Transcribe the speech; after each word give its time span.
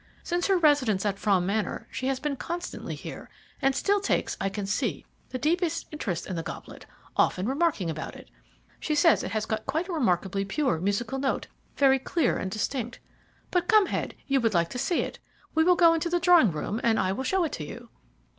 Since 0.23 0.47
her 0.47 0.57
residence 0.57 1.05
at 1.05 1.19
Frome 1.19 1.45
Manor 1.45 1.87
she 1.91 2.07
has 2.07 2.19
been 2.19 2.35
constantly 2.35 2.95
here, 2.95 3.29
and 3.61 3.75
still 3.75 3.99
takes, 3.99 4.35
I 4.41 4.49
can 4.49 4.65
see, 4.65 5.05
the 5.29 5.37
deepest 5.37 5.85
interest 5.91 6.25
in 6.25 6.35
the 6.35 6.41
goblet, 6.41 6.87
often 7.15 7.47
remarking 7.47 7.87
about 7.87 8.15
it. 8.15 8.31
She 8.79 8.95
says 8.95 9.21
it 9.21 9.29
has 9.29 9.45
got 9.45 9.61
a 9.71 9.93
remarkably 9.93 10.43
pure 10.43 10.79
musical 10.79 11.19
note, 11.19 11.49
very 11.77 11.99
clear 11.99 12.35
and 12.39 12.49
distinct. 12.49 12.97
But 13.51 13.67
come, 13.67 13.85
Head, 13.85 14.15
you 14.25 14.41
would 14.41 14.55
like 14.55 14.69
to 14.71 14.79
see 14.79 15.01
it. 15.01 15.19
We 15.53 15.63
will 15.63 15.75
go 15.75 15.93
into 15.93 16.09
the 16.09 16.19
drawing 16.19 16.51
room, 16.51 16.81
and 16.83 16.99
I 16.99 17.11
will 17.11 17.23
show 17.23 17.43
it 17.43 17.51
to 17.51 17.63
you." 17.63 17.89